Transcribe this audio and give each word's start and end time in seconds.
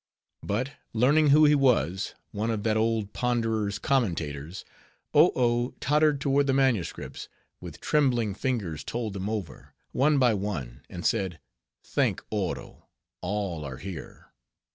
But 0.41 0.71
learning 0.93 1.27
who 1.29 1.45
he 1.45 1.53
was, 1.53 2.15
one 2.31 2.49
of 2.49 2.63
that 2.63 2.75
old 2.75 3.13
Ponderer's 3.13 3.77
commentators, 3.77 4.65
Oh 5.13 5.31
Oh 5.35 5.75
tottered 5.79 6.19
toward 6.19 6.47
the 6.47 6.53
manuscripts; 6.55 7.29
with 7.59 7.79
trembling 7.79 8.33
fingers 8.33 8.83
told 8.83 9.13
them 9.13 9.29
over, 9.29 9.75
one 9.91 10.17
by 10.17 10.33
one, 10.33 10.81
and 10.89 11.05
said—"Thank 11.05 12.23
Oro! 12.31 12.87
all 13.21 13.63
are 13.63 13.77
here. 13.77 14.31